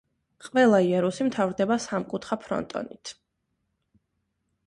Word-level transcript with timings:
ყველა 0.43 0.77
იარუსი 0.85 1.27
მთავრდება 1.27 1.77
სამკუთხა 1.85 2.39
ფრონტონით. 2.47 3.13